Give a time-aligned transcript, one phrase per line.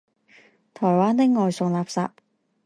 [0.73, 2.09] 台灣的外送垃圾